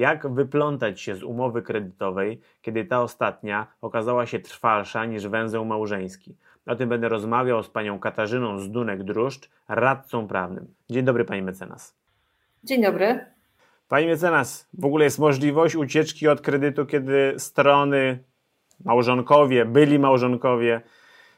Jak 0.00 0.28
wyplątać 0.28 1.00
się 1.00 1.14
z 1.14 1.22
umowy 1.22 1.62
kredytowej, 1.62 2.40
kiedy 2.62 2.84
ta 2.84 3.02
ostatnia 3.02 3.66
okazała 3.80 4.26
się 4.26 4.38
trwalsza 4.38 5.04
niż 5.04 5.28
węzeł 5.28 5.64
małżeński? 5.64 6.36
O 6.66 6.76
tym 6.76 6.88
będę 6.88 7.08
rozmawiał 7.08 7.62
z 7.62 7.68
panią 7.68 7.98
Katarzyną 7.98 8.58
Zdunek-Druszcz, 8.58 9.48
radcą 9.68 10.28
prawnym. 10.28 10.74
Dzień 10.90 11.04
dobry, 11.04 11.24
pani 11.24 11.42
mecenas. 11.42 11.96
Dzień 12.64 12.82
dobry. 12.82 13.26
Pani 13.88 14.06
mecenas, 14.06 14.68
w 14.74 14.84
ogóle 14.84 15.04
jest 15.04 15.18
możliwość 15.18 15.76
ucieczki 15.76 16.28
od 16.28 16.40
kredytu, 16.40 16.86
kiedy 16.86 17.34
strony, 17.38 18.18
małżonkowie, 18.84 19.64
byli 19.64 19.98
małżonkowie 19.98 20.80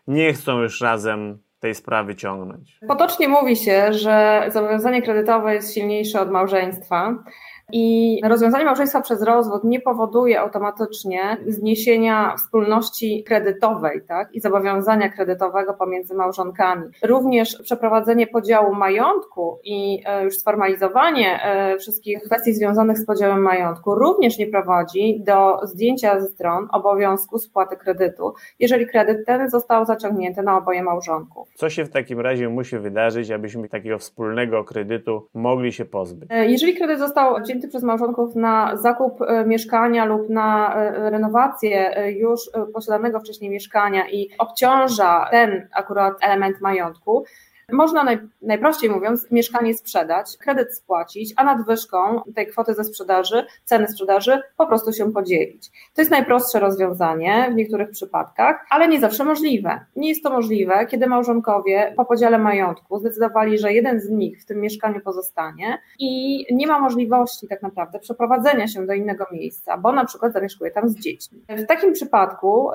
nie 0.07 0.33
chcą 0.33 0.61
już 0.61 0.81
razem 0.81 1.39
tej 1.61 1.75
sprawy 1.75 2.15
ciągnąć? 2.15 2.79
Potocznie 2.89 3.29
mówi 3.29 3.57
się, 3.57 3.93
że 3.93 4.45
zobowiązanie 4.53 5.03
kredytowe 5.03 5.55
jest 5.55 5.75
silniejsze 5.75 6.21
od 6.21 6.31
małżeństwa. 6.31 7.25
I 7.73 8.21
rozwiązanie 8.25 8.65
małżeństwa 8.65 9.01
przez 9.01 9.23
rozwód 9.23 9.65
nie 9.65 9.81
powoduje 9.81 10.41
automatycznie 10.41 11.37
zniesienia 11.47 12.35
wspólności 12.37 13.25
kredytowej 13.25 14.03
tak, 14.09 14.35
i 14.35 14.41
zobowiązania 14.41 15.09
kredytowego 15.09 15.75
pomiędzy 15.75 16.15
małżonkami. 16.15 16.89
Również 17.03 17.59
przeprowadzenie 17.63 18.27
podziału 18.27 18.75
majątku 18.75 19.59
i 19.65 20.03
e, 20.07 20.25
już 20.25 20.39
sformalizowanie 20.39 21.43
e, 21.43 21.79
wszystkich 21.79 22.23
kwestii 22.23 22.55
związanych 22.55 22.99
z 22.99 23.07
podziałem 23.07 23.43
majątku 23.43 23.95
również 23.95 24.39
nie 24.39 24.47
prowadzi 24.47 25.21
do 25.21 25.67
zdjęcia 25.67 26.21
ze 26.21 26.29
stron 26.29 26.69
obowiązku 26.73 27.39
spłaty 27.39 27.77
kredytu, 27.77 28.35
jeżeli 28.59 28.87
kredyt 28.87 29.27
ten 29.27 29.51
został 29.51 29.85
zaciągnięty 29.85 30.43
na 30.43 30.59
oboje 30.59 30.83
małżonków. 30.83 31.49
Co 31.55 31.71
się 31.71 31.85
w 31.85 31.91
takim 31.91 32.21
razie 32.21 32.49
musi 32.49 32.79
wydarzyć, 32.79 33.31
abyśmy 33.31 33.69
takiego 33.69 33.99
wspólnego 33.99 34.65
kredytu 34.65 35.29
mogli 35.35 35.73
się 35.73 35.85
pozbyć? 35.85 36.29
E, 36.33 36.47
jeżeli 36.47 36.75
kredyt 36.75 36.99
został 36.99 37.43
wzięty 37.43 37.62
przez 37.69 37.83
małżonków 37.83 38.37
na 38.37 38.77
zakup 38.77 39.23
e, 39.23 39.45
mieszkania 39.45 40.05
lub 40.05 40.29
na 40.29 40.75
e, 40.75 41.11
renowację 41.11 41.97
e, 41.97 42.13
już 42.13 42.41
posiadanego 42.75 43.21
wcześniej 43.21 43.51
mieszkania 43.51 44.11
i 44.11 44.29
obciąża 44.39 45.29
ten 45.31 45.69
akurat 45.73 46.15
element 46.21 46.61
majątku, 46.61 47.25
można 47.73 48.05
naj, 48.05 48.19
najprościej 48.43 48.91
mówiąc 48.91 49.31
mieszkanie 49.31 49.75
sprzedać, 49.75 50.37
kredyt 50.39 50.77
spłacić, 50.77 51.33
a 51.37 51.45
nadwyżką 51.45 52.23
tej 52.35 52.47
kwoty 52.47 52.75
ze 52.75 52.85
sprzedaży, 52.85 53.47
ceny 53.65 53.89
sprzedaży 53.89 54.41
po 54.57 54.67
prostu 54.67 54.93
się 54.93 55.13
podzielić. 55.13 55.71
To 55.95 56.01
jest 56.01 56.11
najprostsze 56.11 56.61
rozwiązanie 56.61 57.49
w 57.53 57.55
niektórych 57.55 57.91
przypadkach, 57.91 58.67
ale 58.71 58.89
nie 58.89 59.01
zawsze 59.01 59.25
możliwe. 59.25 59.81
Nie 59.97 60.09
jest 60.09 60.23
to 60.23 60.31
możliwe, 60.31 60.87
kiedy 60.87 61.07
małżonkowie 61.07 61.95
po 61.97 62.05
podziale 62.05 62.39
majątku 62.39 62.99
zdecydowali, 62.99 63.59
że 63.59 63.73
jeden 63.73 64.01
z 64.01 64.11
nich 64.11 64.43
w 64.43 64.47
tym 64.47 64.61
mieszkaniu 64.61 65.01
pozostanie 65.01 65.79
i 65.99 66.45
nie 66.55 66.67
ma 66.67 66.81
możliwości 66.81 67.49
tak 67.49 67.63
naprawdę 67.63 67.99
przeprowadzenia 67.99 68.69
się 68.69 68.87
do 68.87 68.93
innego 68.93 69.27
miejsca, 69.33 69.79
bo 69.79 69.93
na 69.93 70.05
przykład 70.05 70.33
zamieszkuje 70.33 70.71
tam 70.71 70.89
z 70.89 70.97
dziećmi. 70.97 71.45
W 71.49 71.67
takim 71.67 71.93
przypadku 71.93 72.71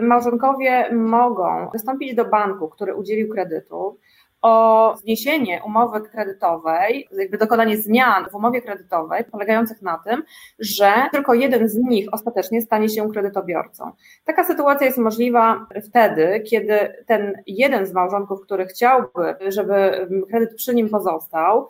yy, 0.00 0.06
małżonkowie 0.06 0.94
mogą 0.94 1.70
wystąpić 1.72 2.14
do 2.14 2.24
banku, 2.24 2.68
który 2.68 2.94
udzielił 2.94 3.28
kredytu, 3.28 3.98
o 4.42 4.94
zniesienie 4.96 5.62
umowy 5.66 6.00
kredytowej, 6.00 7.08
jakby 7.12 7.38
dokonanie 7.38 7.76
zmian 7.76 8.24
w 8.30 8.34
umowie 8.34 8.62
kredytowej 8.62 9.24
polegających 9.24 9.82
na 9.82 9.98
tym, 9.98 10.22
że 10.58 10.92
tylko 11.12 11.34
jeden 11.34 11.68
z 11.68 11.76
nich 11.76 12.08
ostatecznie 12.12 12.62
stanie 12.62 12.88
się 12.88 13.10
kredytobiorcą. 13.10 13.92
Taka 14.24 14.44
sytuacja 14.44 14.86
jest 14.86 14.98
możliwa 14.98 15.66
wtedy, 15.88 16.40
kiedy 16.50 17.04
ten 17.06 17.32
jeden 17.46 17.86
z 17.86 17.92
małżonków, 17.92 18.40
który 18.40 18.66
chciałby, 18.66 19.34
żeby 19.48 20.06
kredyt 20.30 20.54
przy 20.54 20.74
nim 20.74 20.88
pozostał, 20.88 21.68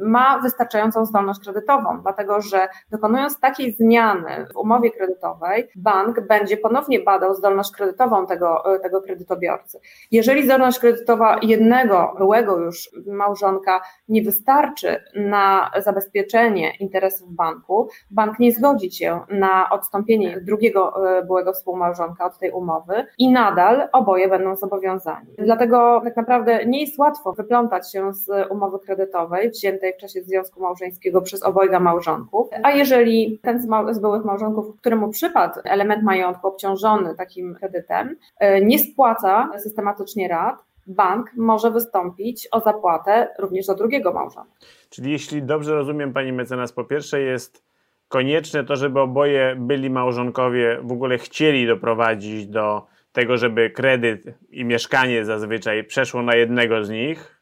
ma 0.00 0.38
wystarczającą 0.38 1.06
zdolność 1.06 1.40
kredytową, 1.40 2.00
dlatego 2.02 2.40
że 2.40 2.68
dokonując 2.90 3.40
takiej 3.40 3.72
zmiany 3.72 4.46
w 4.54 4.56
umowie 4.56 4.90
kredytowej, 4.90 5.68
bank 5.76 6.26
będzie 6.26 6.56
ponownie 6.56 7.00
badał 7.00 7.34
zdolność 7.34 7.72
kredytową 7.72 8.26
tego, 8.26 8.62
tego 8.82 9.02
kredytobiorcy. 9.02 9.80
Jeżeli 10.10 10.44
zdolność 10.44 10.78
kredytowa 10.78 11.38
jednego 11.42 12.05
byłego 12.18 12.58
już 12.58 12.90
małżonka 13.06 13.80
nie 14.08 14.22
wystarczy 14.22 15.00
na 15.14 15.70
zabezpieczenie 15.78 16.76
interesów 16.80 17.34
banku, 17.34 17.88
bank 18.10 18.38
nie 18.38 18.52
zgodzi 18.52 18.92
się 18.92 19.20
na 19.30 19.70
odstąpienie 19.70 20.40
drugiego 20.40 21.08
e, 21.18 21.24
byłego 21.24 21.52
współmałżonka 21.52 22.26
od 22.26 22.38
tej 22.38 22.50
umowy 22.50 23.06
i 23.18 23.32
nadal 23.32 23.88
oboje 23.92 24.28
będą 24.28 24.56
zobowiązani. 24.56 25.34
Dlatego 25.38 26.00
tak 26.04 26.16
naprawdę 26.16 26.66
nie 26.66 26.80
jest 26.80 26.98
łatwo 26.98 27.32
wyplątać 27.32 27.92
się 27.92 28.12
z 28.12 28.50
umowy 28.50 28.78
kredytowej 28.78 29.50
wziętej 29.50 29.92
w 29.92 29.96
czasie 29.96 30.22
związku 30.22 30.62
małżeńskiego 30.62 31.20
przez 31.20 31.42
obojga 31.42 31.80
małżonków, 31.80 32.48
a 32.62 32.70
jeżeli 32.70 33.40
ten 33.42 33.60
z 33.90 33.98
byłych 33.98 34.24
małżonków, 34.24 34.76
któremu 34.80 35.08
przypadł 35.08 35.60
element 35.64 36.02
majątku 36.02 36.48
obciążony 36.48 37.14
takim 37.14 37.54
kredytem, 37.54 38.16
e, 38.38 38.60
nie 38.64 38.78
spłaca 38.78 39.50
systematycznie 39.58 40.28
rat, 40.28 40.65
bank 40.86 41.30
może 41.36 41.70
wystąpić 41.70 42.48
o 42.52 42.60
zapłatę 42.60 43.28
również 43.38 43.66
do 43.66 43.74
drugiego 43.74 44.12
małżonka. 44.12 44.50
Czyli 44.90 45.12
jeśli 45.12 45.42
dobrze 45.42 45.74
rozumiem, 45.74 46.12
pani 46.12 46.32
mecenas, 46.32 46.72
po 46.72 46.84
pierwsze 46.84 47.20
jest 47.20 47.64
konieczne 48.08 48.64
to, 48.64 48.76
żeby 48.76 49.00
oboje 49.00 49.56
byli 49.58 49.90
małżonkowie 49.90 50.78
w 50.82 50.92
ogóle 50.92 51.18
chcieli 51.18 51.66
doprowadzić 51.66 52.46
do 52.46 52.86
tego, 53.12 53.36
żeby 53.36 53.70
kredyt 53.70 54.24
i 54.50 54.64
mieszkanie 54.64 55.24
zazwyczaj 55.24 55.84
przeszło 55.84 56.22
na 56.22 56.34
jednego 56.34 56.84
z 56.84 56.90
nich. 56.90 57.40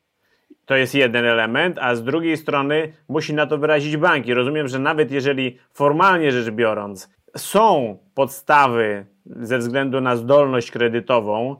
To 0.66 0.76
jest 0.76 0.94
jeden 0.94 1.25
element, 1.25 1.78
a 1.81 1.94
z 1.94 2.05
drugiej 2.05 2.37
strony 2.37 2.93
musi 3.09 3.34
na 3.34 3.47
to 3.47 3.59
wyrazić 3.59 3.97
banki. 3.97 4.34
Rozumiem, 4.34 4.69
że 4.69 4.78
nawet 4.78 5.11
jeżeli 5.11 5.59
formalnie 5.72 6.32
rzecz 6.32 6.50
biorąc 6.50 7.11
są 7.37 7.99
podstawy 8.15 9.06
ze 9.26 9.59
względu 9.59 10.00
na 10.00 10.16
zdolność 10.16 10.71
kredytową, 10.71 11.56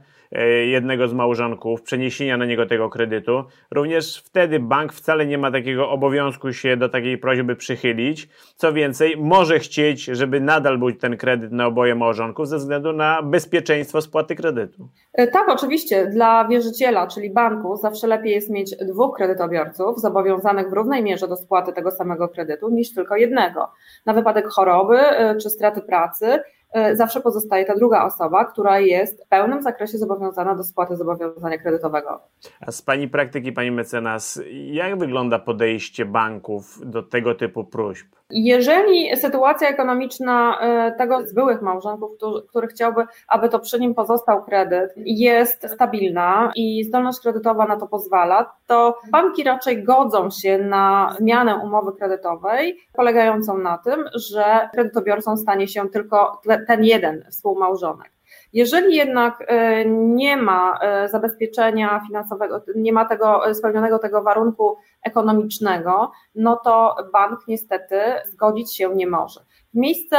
jednego 0.67 1.09
z 1.09 1.15
małżonków, 1.15 1.83
przeniesienia 1.83 2.37
na 2.37 2.45
niego 2.45 2.67
tego 2.67 2.91
kredytu, 2.91 3.45
również 3.71 4.23
wtedy 4.27 4.61
bank 4.61 4.93
wcale 4.93 5.27
nie 5.27 5.39
ma 5.39 5.51
takiego 5.51 5.91
obowiązku 5.91 6.53
się 6.53 6.77
do 6.77 6.89
takiej 6.89 7.19
prośby 7.19 7.57
przychylić. 7.57 8.29
Co 8.57 8.73
więcej, 8.73 9.17
może 9.17 9.59
chcieć, 9.59 10.05
żeby 10.05 10.41
nadal 10.41 10.79
był 10.79 10.93
ten 10.93 11.17
kredyt 11.17 11.53
na 11.53 11.67
oboje 11.67 11.95
małżonków 11.95 12.49
ze 12.49 12.57
względu 12.57 12.93
na 12.93 13.23
bezpieczeństwo 13.23 14.01
spłaty 14.01 14.35
kredytu. 14.35 14.89
E, 15.13 15.27
tak, 15.27 15.49
oczywiście. 15.49 16.07
Dla 16.07 16.49
wierzyciela, 16.49 17.07
czyli 17.07 17.31
banku, 17.31 17.77
zawsze 17.77 18.07
lepiej 18.07 18.33
jest 18.33 18.51
mieć 18.51 18.77
dwóch 18.77 19.17
kredytobiorców 19.17 20.01
zobowiązanych 20.01 20.71
w 20.71 20.73
równej 20.73 21.03
mierze 21.03 21.29
do 21.29 21.37
spłaty 21.37 21.73
tego 21.73 21.91
samego 21.91 22.29
kredytu 22.29 22.71
niż 22.71 22.95
tylko 22.95 23.17
jednego. 23.17 23.73
Na 24.07 24.15
wypadek 24.15 24.47
choroby 24.47 24.99
e, 24.99 25.37
czy 25.37 25.51
straty 25.51 25.81
pracy 25.81 26.41
E, 26.64 26.64
zawsze 26.95 27.21
pozostaje 27.21 27.65
ta 27.65 27.75
druga 27.75 28.05
osoba, 28.05 28.45
która 28.45 28.81
jest 28.81 29.25
w 29.25 29.29
pełnym 29.29 29.63
zakresie 29.63 29.99
zobowiązana 29.99 30.55
do 30.55 30.65
spłaty 30.65 30.97
zobowiązania 30.97 31.59
kredytowego. 31.59 32.21
A 32.61 32.73
z 32.73 32.83
Pani 32.83 33.09
praktyki, 33.09 33.53
Pani 33.53 33.71
mecenas, 33.71 34.41
jak 34.51 34.99
wygląda 34.99 35.39
podejście 35.39 36.05
banków 36.05 36.91
do 36.91 37.03
tego 37.03 37.35
typu 37.35 37.65
próśb? 37.65 38.07
Jeżeli 38.31 39.17
sytuacja 39.17 39.69
ekonomiczna 39.69 40.59
e, 40.61 40.93
tego 40.99 41.27
z 41.27 41.35
byłych 41.35 41.63
małżonków, 41.63 42.11
który, 42.17 42.43
który 42.49 42.67
chciałby, 42.67 43.05
aby 43.29 43.49
to 43.49 43.59
przy 43.59 43.81
nim 43.81 43.95
pozostał 43.95 44.45
kredyt, 44.45 44.93
jest 44.97 45.71
stabilna 45.75 46.53
i 46.57 46.85
zdolność 46.85 47.21
kredytowa 47.21 47.67
na 47.67 47.77
to 47.77 47.87
pozwala, 47.87 48.53
to 48.67 48.99
banki 49.11 49.45
raczej 49.45 49.85
godzą 49.85 50.31
się 50.31 50.59
na 50.59 51.15
zmianę 51.19 51.57
umowy 51.57 51.93
kredytowej, 51.93 52.79
polegającą 52.93 53.59
na 53.59 53.79
tym, 53.79 54.05
że 54.15 54.69
kredytobiorcą 54.73 55.37
stanie 55.37 55.69
się 55.69 55.89
tylko 55.89 56.41
ten 56.67 56.85
jeden 56.85 57.25
współmałżonek. 57.31 58.15
Jeżeli 58.55 58.97
jednak 58.97 59.45
e, 59.47 59.85
nie 59.89 60.37
ma 60.37 60.79
e, 60.81 61.09
zabezpieczenia 61.09 62.01
finansowego, 62.07 62.63
nie 62.77 62.93
ma 62.93 63.05
tego 63.05 63.47
e, 63.47 63.55
spełnionego 63.55 63.99
tego 63.99 64.23
warunku 64.23 64.77
ekonomicznego, 65.03 66.13
no 66.35 66.57
to 66.57 66.97
bank 67.13 67.41
niestety 67.49 68.01
zgodzić 68.27 68.77
się 68.77 68.95
nie 68.95 69.07
może. 69.07 69.41
W 69.75 69.77
miejsce 69.77 70.17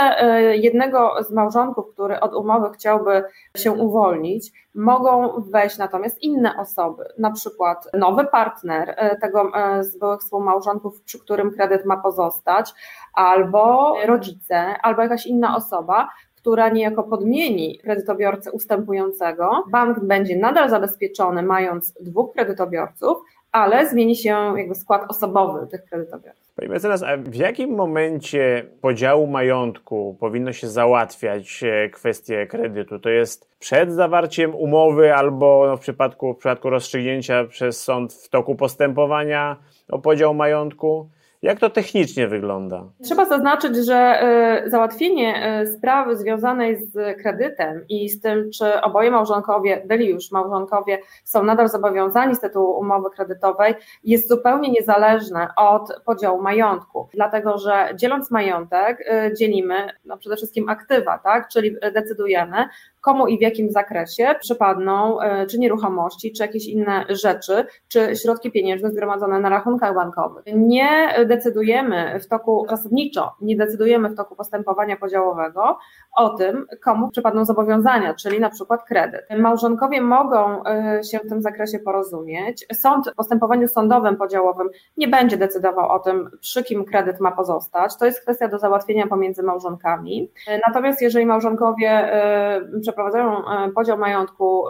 jednego 0.54 1.24
z 1.24 1.32
małżonków, 1.32 1.86
który 1.94 2.20
od 2.20 2.34
umowy 2.34 2.70
chciałby 2.74 3.24
się 3.58 3.72
uwolnić, 3.72 4.52
mogą 4.76 5.44
wejść 5.52 5.78
natomiast 5.78 6.22
inne 6.22 6.58
osoby, 6.60 7.04
na 7.18 7.32
przykład 7.32 7.88
nowy 7.94 8.26
partner 8.26 8.96
tego 9.22 9.52
z 9.82 9.98
byłych 9.98 10.20
współmałżonków, 10.20 11.02
przy 11.02 11.20
którym 11.20 11.52
kredyt 11.52 11.86
ma 11.86 11.98
pozostać, 11.98 12.74
albo 13.14 13.96
rodzice, 14.06 14.76
albo 14.82 15.02
jakaś 15.02 15.26
inna 15.26 15.56
osoba, 15.56 16.10
która 16.46 16.70
niejako 16.70 17.04
podmieni 17.04 17.80
kredytobiorcę 17.80 18.52
ustępującego. 18.52 19.64
Bank 19.72 20.00
będzie 20.00 20.38
nadal 20.38 20.70
zabezpieczony, 20.70 21.44
mając 21.44 21.94
dwóch 22.02 22.34
kredytobiorców, 22.34 23.18
ale 23.52 23.90
zmieni 23.90 24.16
się 24.16 24.54
jakby 24.58 24.76
skład 24.76 25.02
osobowy 25.10 25.68
tych 25.68 25.86
kredytobiorców. 25.86 26.54
Pani 26.56 26.70
mecenas, 26.70 27.04
a 27.04 27.18
w 27.18 27.36
jakim 27.36 27.76
momencie 27.76 28.66
podziału 28.82 29.28
majątku 29.28 30.18
powinno 30.20 30.54
się 30.54 30.68
załatwiać 30.68 31.64
e, 31.64 31.90
kwestię 31.90 32.48
kredytu? 32.48 33.00
To 33.00 33.10
jest 33.10 33.50
przed 33.60 33.94
zawarciem 33.94 34.56
umowy 34.56 35.16
albo 35.16 35.64
no 35.68 35.78
w, 35.78 35.80
przypadku, 35.80 36.34
w 36.34 36.38
przypadku 36.38 36.70
rozstrzygnięcia 36.70 37.46
przez 37.46 37.84
sąd 37.84 38.14
w 38.14 38.30
toku 38.30 38.56
postępowania 38.56 39.58
o 39.90 40.00
podział 40.00 40.34
majątku? 40.34 41.10
Jak 41.42 41.60
to 41.60 41.70
technicznie 41.70 42.28
wygląda? 42.28 42.84
Trzeba 43.04 43.26
zaznaczyć, 43.26 43.76
że 43.76 44.24
y, 44.66 44.70
załatwienie 44.70 45.62
y, 45.62 45.78
sprawy 45.78 46.18
związanej 46.18 46.86
z 46.86 47.22
kredytem 47.22 47.86
i 47.90 48.10
z 48.10 48.22
tym, 48.22 48.52
czy 48.52 48.82
oboje 48.82 49.12
małżonkowie, 49.12 49.82
byli 49.86 50.10
już 50.10 50.32
małżonkowie, 50.32 51.00
są 51.24 51.44
nadal 51.44 51.70
zobowiązani 51.70 52.36
z 52.36 52.40
tytułu 52.40 52.80
umowy 52.80 53.10
kredytowej, 53.10 53.74
jest 54.04 54.30
zupełnie 54.30 54.72
niezależne 54.72 55.48
od 55.58 56.02
podziału 56.06 56.42
majątku. 56.42 57.10
Dlatego, 57.14 57.58
że 57.58 57.90
dzieląc 57.96 58.32
majątek, 58.32 59.02
y, 59.02 59.34
dzielimy 59.38 59.90
no 60.06 60.18
przede 60.18 60.36
wszystkim 60.36 60.70
aktywa, 60.70 61.18
tak? 61.18 61.48
czyli 61.48 61.76
decydujemy, 61.94 62.66
komu 63.06 63.28
i 63.28 63.38
w 63.38 63.42
jakim 63.42 63.72
zakresie 63.72 64.36
przypadną 64.40 65.18
czy 65.50 65.60
nieruchomości, 65.60 66.34
czy 66.34 66.44
jakieś 66.44 66.68
inne 66.68 67.06
rzeczy, 67.10 67.66
czy 67.88 68.16
środki 68.16 68.52
pieniężne 68.52 68.92
zgromadzone 68.92 69.40
na 69.40 69.50
rachunkach 69.50 69.96
bankowych. 69.96 70.44
Nie 70.56 71.16
decydujemy 71.26 72.20
w 72.20 72.28
toku, 72.28 72.66
zasadniczo 72.70 73.32
nie 73.42 73.58
decydujemy 73.58 74.10
w 74.10 74.16
toku 74.16 74.36
postępowania 74.36 74.98
podziałowego 74.98 75.78
o 76.16 76.30
tym, 76.30 76.66
komu 76.84 77.10
przypadną 77.10 77.46
zobowiązania, 77.46 78.14
czyli 78.14 78.40
na 78.40 78.50
przykład 78.50 78.84
kredyt. 78.84 79.26
Małżonkowie 79.38 80.02
mogą 80.02 80.64
y, 81.00 81.04
się 81.04 81.20
w 81.20 81.30
tym 81.30 81.42
zakresie 81.42 81.80
porozumieć. 81.80 82.66
Sąd 82.74 83.10
w 83.12 83.16
postępowaniu 83.16 83.68
sądowym 83.68 84.18
podziałowym 84.18 84.70
nie 84.98 85.08
będzie 85.08 85.38
decydował 85.38 85.90
o 85.90 86.00
tym, 86.00 86.30
przy 86.42 86.64
kim 86.64 86.86
kredyt 86.86 87.20
ma 87.20 87.32
pozostać. 87.32 87.98
To 87.98 88.06
jest 88.06 88.22
kwestia 88.22 88.48
do 88.48 88.60
załatwienia 88.60 89.08
pomiędzy 89.08 89.44
małżonkami. 89.44 90.32
Natomiast 90.68 91.02
jeżeli 91.02 91.26
małżonkowie 91.26 92.12
przeprowadzają 92.96 93.40
y, 93.68 93.72
podział 93.72 93.98
majątku 93.98 94.64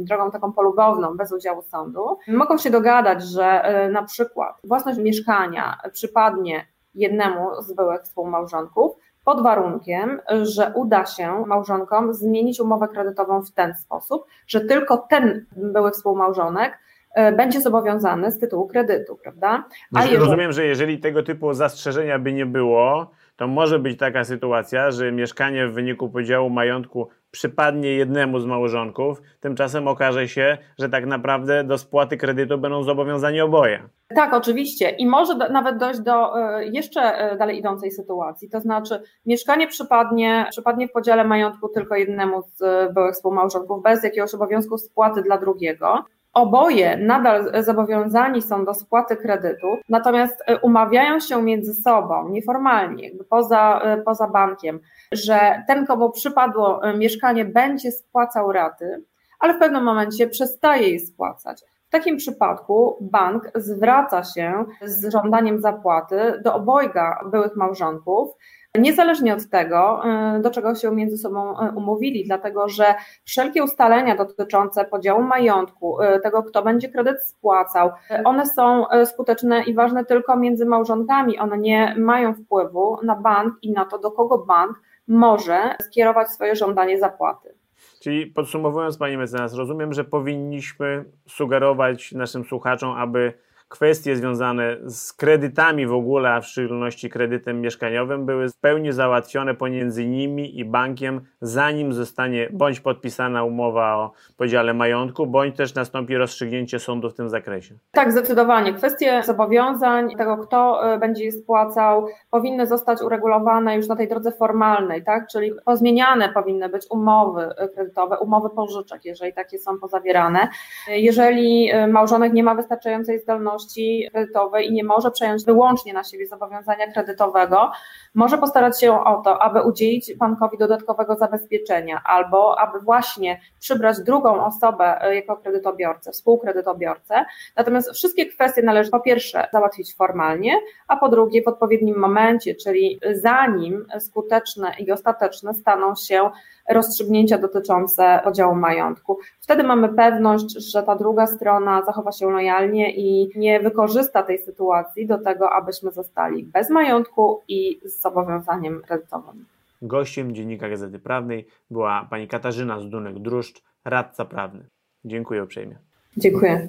drogą 0.00 0.30
taką 0.30 0.52
polubowną, 0.52 1.16
bez 1.16 1.32
udziału 1.32 1.62
sądu, 1.62 2.18
mogą 2.28 2.58
się 2.58 2.70
dogadać, 2.70 3.22
że 3.22 3.62
na 3.92 4.02
przykład 4.02 4.56
własność 4.64 4.98
mieszkania 4.98 5.78
przypadnie 5.92 6.66
jednemu 6.94 7.62
z 7.62 7.72
byłych 7.72 8.02
współmałżonków, 8.02 8.96
pod 9.28 9.42
warunkiem, 9.42 10.20
że 10.42 10.72
uda 10.74 11.06
się 11.06 11.44
małżonkom 11.46 12.14
zmienić 12.14 12.60
umowę 12.60 12.88
kredytową 12.88 13.42
w 13.42 13.50
ten 13.50 13.74
sposób, 13.74 14.24
że 14.46 14.60
tylko 14.60 14.96
ten 14.96 15.46
były 15.56 15.90
współmałżonek 15.90 16.78
e, 17.14 17.32
będzie 17.32 17.60
zobowiązany 17.60 18.32
z 18.32 18.38
tytułu 18.38 18.68
kredytu, 18.68 19.16
prawda? 19.22 19.64
A 19.94 20.02
jeżeli... 20.02 20.18
Rozumiem, 20.18 20.52
że 20.52 20.64
jeżeli 20.64 20.98
tego 20.98 21.22
typu 21.22 21.54
zastrzeżenia 21.54 22.18
by 22.18 22.32
nie 22.32 22.46
było, 22.46 23.10
to 23.36 23.46
może 23.46 23.78
być 23.78 23.98
taka 23.98 24.24
sytuacja, 24.24 24.90
że 24.90 25.12
mieszkanie 25.12 25.66
w 25.66 25.72
wyniku 25.72 26.08
podziału 26.08 26.50
majątku 26.50 27.08
przypadnie 27.30 27.88
jednemu 27.94 28.40
z 28.40 28.46
małżonków, 28.46 29.22
tymczasem 29.40 29.88
okaże 29.88 30.28
się, 30.28 30.58
że 30.78 30.88
tak 30.88 31.06
naprawdę 31.06 31.64
do 31.64 31.78
spłaty 31.78 32.16
kredytu 32.16 32.58
będą 32.58 32.82
zobowiązani 32.82 33.40
oboje. 33.40 33.88
Tak, 34.14 34.32
oczywiście. 34.32 34.90
I 34.90 35.06
może 35.06 35.34
do, 35.34 35.48
nawet 35.48 35.78
dojść 35.78 36.00
do 36.00 36.40
e, 36.40 36.64
jeszcze 36.64 37.00
e, 37.00 37.36
dalej 37.36 37.58
idącej 37.58 37.90
sytuacji. 37.90 38.50
To 38.50 38.60
znaczy, 38.60 39.02
mieszkanie 39.26 39.66
przypadnie, 39.66 40.46
przypadnie 40.50 40.88
w 40.88 40.92
podziale 40.92 41.24
majątku 41.24 41.68
tylko 41.68 41.94
jednemu 41.94 42.42
z 42.42 42.62
e, 42.62 42.92
byłych 42.94 43.14
współmałżonków, 43.14 43.82
bez 43.82 44.04
jakiegoś 44.04 44.34
obowiązku 44.34 44.78
spłaty 44.78 45.22
dla 45.22 45.38
drugiego. 45.38 46.04
Oboje 46.34 46.96
nadal 46.96 47.64
zobowiązani 47.64 48.42
są 48.42 48.64
do 48.64 48.74
spłaty 48.74 49.16
kredytu, 49.16 49.66
natomiast 49.88 50.44
umawiają 50.62 51.20
się 51.20 51.42
między 51.42 51.74
sobą 51.74 52.28
nieformalnie, 52.28 53.10
poza, 53.30 53.82
poza 54.04 54.28
bankiem, 54.28 54.80
że 55.12 55.62
ten, 55.66 55.86
komu 55.86 56.10
przypadło 56.10 56.80
mieszkanie, 56.98 57.44
będzie 57.44 57.92
spłacał 57.92 58.52
raty, 58.52 59.04
ale 59.40 59.54
w 59.54 59.58
pewnym 59.58 59.84
momencie 59.84 60.28
przestaje 60.28 60.88
je 60.88 61.00
spłacać. 61.00 61.62
W 61.88 61.90
takim 61.90 62.16
przypadku 62.16 62.96
bank 63.00 63.50
zwraca 63.54 64.24
się 64.24 64.64
z 64.82 65.12
żądaniem 65.12 65.60
zapłaty 65.60 66.40
do 66.44 66.54
obojga 66.54 67.20
byłych 67.30 67.56
małżonków, 67.56 68.28
niezależnie 68.74 69.34
od 69.34 69.48
tego, 69.48 70.02
y, 70.36 70.42
do 70.42 70.50
czego 70.50 70.74
się 70.74 70.94
między 70.94 71.18
sobą 71.18 71.66
y, 71.66 71.76
umówili, 71.76 72.24
dlatego 72.24 72.68
że 72.68 72.94
wszelkie 73.24 73.64
ustalenia 73.64 74.16
dotyczące 74.16 74.84
podziału 74.84 75.22
majątku, 75.22 76.02
y, 76.02 76.20
tego, 76.20 76.42
kto 76.42 76.62
będzie 76.62 76.88
kredyt 76.88 77.22
spłacał, 77.22 77.90
one 78.24 78.46
są 78.46 78.84
skuteczne 79.04 79.62
i 79.62 79.74
ważne 79.74 80.04
tylko 80.04 80.36
między 80.36 80.66
małżonkami. 80.66 81.38
One 81.38 81.58
nie 81.58 81.94
mają 81.98 82.34
wpływu 82.34 82.96
na 83.02 83.16
bank 83.16 83.54
i 83.62 83.72
na 83.72 83.84
to, 83.84 83.98
do 83.98 84.10
kogo 84.10 84.38
bank 84.38 84.80
może 85.08 85.76
skierować 85.82 86.28
swoje 86.28 86.56
żądanie 86.56 86.98
zapłaty. 86.98 87.54
Czyli 88.00 88.26
podsumowując, 88.26 88.98
Pani 88.98 89.16
mecenas, 89.16 89.54
rozumiem, 89.54 89.92
że 89.92 90.04
powinniśmy 90.04 91.04
sugerować 91.28 92.12
naszym 92.12 92.44
słuchaczom, 92.44 92.90
aby 92.90 93.32
kwestie 93.68 94.16
związane 94.16 94.76
z 94.84 95.12
kredytami 95.12 95.86
w 95.86 95.92
ogóle, 95.92 96.30
a 96.30 96.40
w 96.40 96.46
szczególności 96.46 97.10
kredytem 97.10 97.60
mieszkaniowym, 97.60 98.26
były 98.26 98.48
w 98.48 98.56
pełni 98.56 98.92
załatwione 98.92 99.54
pomiędzy 99.54 100.06
nimi 100.06 100.58
i 100.58 100.64
bankiem, 100.64 101.20
zanim 101.40 101.92
zostanie 101.92 102.48
bądź 102.52 102.80
podpisana 102.80 103.44
umowa 103.44 103.96
o 103.96 104.12
podziale 104.36 104.74
majątku, 104.74 105.26
bądź 105.26 105.56
też 105.56 105.74
nastąpi 105.74 106.16
rozstrzygnięcie 106.16 106.78
sądu 106.78 107.10
w 107.10 107.14
tym 107.14 107.28
zakresie. 107.28 107.74
Tak, 107.92 108.12
zdecydowanie. 108.12 108.74
Kwestie 108.74 109.22
zobowiązań, 109.22 110.16
tego 110.16 110.36
kto 110.36 110.92
e, 110.94 110.98
będzie 110.98 111.24
je 111.24 111.32
spłacał, 111.32 112.06
powinny 112.30 112.66
zostać 112.66 113.02
uregulowane 113.02 113.76
już 113.76 113.88
na 113.88 113.96
tej 113.96 114.08
drodze 114.08 114.32
formalnej, 114.32 115.04
tak? 115.04 115.26
czyli 115.32 115.52
pozmieniane 115.64 116.28
powinny 116.28 116.68
być 116.68 116.86
umowy 116.90 117.54
kredytowe, 117.74 118.18
umowy 118.18 118.50
pożyczek, 118.50 119.04
jeżeli 119.04 119.32
takie 119.32 119.58
są 119.58 119.78
pozawierane. 119.78 120.48
Jeżeli 120.88 121.70
e, 121.70 121.86
małżonek 121.86 122.32
nie 122.32 122.42
ma 122.44 122.54
wystarczającej 122.54 123.18
zdolności, 123.18 123.57
zdolności 123.58 124.08
kredytowej 124.12 124.66
i 124.66 124.72
nie 124.72 124.84
może 124.84 125.10
przejąć 125.10 125.44
wyłącznie 125.44 125.92
na 125.92 126.04
siebie 126.04 126.26
zobowiązania 126.26 126.92
kredytowego, 126.92 127.70
może 128.14 128.38
postarać 128.38 128.80
się 128.80 129.04
o 129.04 129.22
to, 129.22 129.42
aby 129.42 129.62
udzielić 129.62 130.14
bankowi 130.14 130.58
dodatkowego 130.58 131.16
zabezpieczenia 131.16 132.02
albo 132.04 132.60
aby 132.60 132.80
właśnie 132.80 133.40
przybrać 133.60 133.96
drugą 134.00 134.44
osobę 134.44 135.02
e, 135.02 135.14
jako 135.14 135.36
kredytobiorcę, 135.36 136.12
współkredytobiorcę. 136.12 137.24
Natomiast 137.56 137.90
wszystkie 137.90 138.26
kwestie 138.26 138.62
należy 138.62 138.90
po 138.90 139.00
pierwsze 139.00 139.48
załatwić 139.52 139.94
formalnie, 139.94 140.52
a 140.88 140.96
po 140.96 141.08
drugie 141.08 141.42
w 141.42 141.48
odpowiednim 141.48 141.98
momencie, 141.98 142.54
czyli 142.54 143.00
zanim 143.12 143.86
skuteczne 143.98 144.72
i 144.78 144.92
ostateczne 144.92 145.54
staną 145.54 145.94
się 145.94 146.30
rozstrzygnięcia 146.68 147.38
dotyczące 147.38 148.20
podziału 148.24 148.54
majątku. 148.54 149.18
Wtedy 149.40 149.62
mamy 149.62 149.88
pewność, 149.88 150.72
że 150.72 150.82
ta 150.82 150.96
druga 150.96 151.26
strona 151.26 151.82
zachowa 151.82 152.12
się 152.12 152.30
lojalnie 152.30 152.94
i 152.96 153.30
nie 153.48 153.60
wykorzysta 153.60 154.22
tej 154.22 154.38
sytuacji 154.38 155.06
do 155.06 155.18
tego, 155.18 155.50
abyśmy 155.52 155.90
zostali 155.90 156.44
bez 156.44 156.70
majątku 156.70 157.42
i 157.48 157.80
z 157.84 158.00
zobowiązaniem 158.00 158.82
kredytowym. 158.82 159.46
Gościem 159.82 160.34
Dziennika 160.34 160.68
Gazety 160.68 160.98
Prawnej 160.98 161.46
była 161.70 162.06
pani 162.10 162.28
Katarzyna 162.28 162.80
Zdunek-Druszcz, 162.80 163.62
radca 163.84 164.24
prawny. 164.24 164.64
Dziękuję 165.04 165.44
uprzejmie. 165.44 165.78
Dziękuję. 166.16 166.68